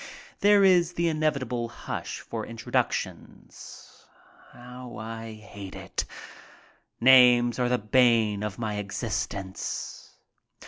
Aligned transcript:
There 0.39 0.63
is 0.63 0.93
the 0.93 1.09
inevitable 1.09 1.67
hush 1.69 2.21
for 2.21 2.43
introductions. 2.43 4.07
How 4.51 4.97
I 4.97 5.33
hate 5.33 5.75
it. 5.75 6.05
Names 6.99 7.59
are 7.59 7.69
the 7.69 7.77
bane 7.77 8.41
of 8.41 8.57
my 8.57 8.77
existence. 8.77 10.15